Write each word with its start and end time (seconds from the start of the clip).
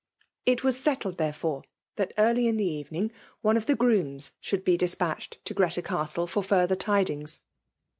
It 0.47 0.63
was 0.63 0.79
settled, 0.79 1.19
there&>r^ 1.19 1.63
that 1.95 2.11
early 2.17 2.47
in 2.47 2.57
the 2.57 2.65
evening, 2.65 3.11
one 3.41 3.55
of 3.55 3.67
the 3.67 3.75
grooms 3.75 4.31
should 4.39 4.63
be 4.63 4.75
dispatched. 4.75 5.37
to 5.45 5.53
Greta 5.53 5.83
Castle 5.83 6.25
Sot 6.25 6.43
further 6.43 6.75
tidings. 6.75 7.39